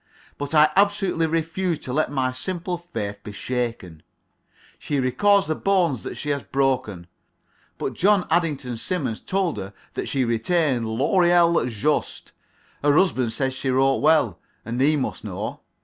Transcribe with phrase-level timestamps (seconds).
[0.39, 4.01] But I absolutely refuse to let my simple faith be shaken.
[4.79, 7.05] She records the bones that she has broken,
[7.77, 12.31] but John Addington Symonds told her that she retained "l'oreille juste."
[12.83, 15.59] Her husband said she wrote well, and he must know.